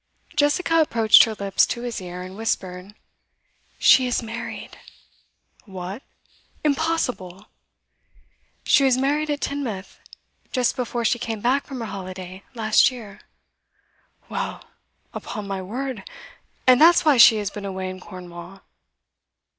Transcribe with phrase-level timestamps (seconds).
[0.35, 2.95] Jessica approached her lips to his ear, and whispered:
[3.77, 4.79] 'She is married.'
[5.65, 6.01] 'What?
[6.63, 7.49] Impossible!'
[8.63, 9.99] 'She was married at Teignmouth,
[10.51, 13.21] just before she came back from her holiday, last year.'
[14.27, 14.63] 'Well!
[15.13, 16.03] Upon my word!
[16.65, 18.61] And that's why she has been away in Cornwall?